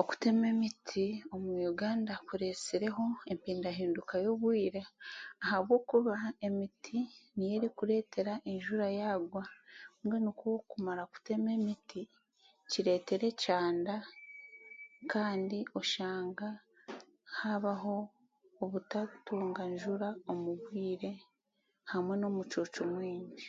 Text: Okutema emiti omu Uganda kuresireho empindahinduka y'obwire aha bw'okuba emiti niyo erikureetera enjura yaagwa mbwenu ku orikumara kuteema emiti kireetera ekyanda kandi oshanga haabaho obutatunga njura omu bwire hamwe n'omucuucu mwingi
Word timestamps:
Okutema 0.00 0.44
emiti 0.54 1.04
omu 1.34 1.50
Uganda 1.72 2.12
kuresireho 2.26 3.04
empindahinduka 3.32 4.14
y'obwire 4.24 4.82
aha 5.42 5.56
bw'okuba 5.66 6.14
emiti 6.46 6.98
niyo 7.34 7.54
erikureetera 7.58 8.32
enjura 8.50 8.86
yaagwa 8.98 9.42
mbwenu 10.02 10.30
ku 10.38 10.44
orikumara 10.54 11.02
kuteema 11.12 11.50
emiti 11.58 12.00
kireetera 12.70 13.24
ekyanda 13.32 13.94
kandi 15.12 15.58
oshanga 15.80 16.48
haabaho 17.38 17.96
obutatunga 18.62 19.62
njura 19.72 20.08
omu 20.32 20.50
bwire 20.60 21.12
hamwe 21.92 22.14
n'omucuucu 22.18 22.82
mwingi 22.92 23.46